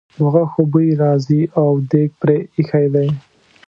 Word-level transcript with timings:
د 0.17 0.19
غوښو 0.33 0.61
بوی 0.71 0.89
راځي 1.03 1.41
او 1.61 1.69
دېګ 1.91 2.09
پرې 2.21 2.37
ایښی 2.57 2.87
دی. 2.93 3.09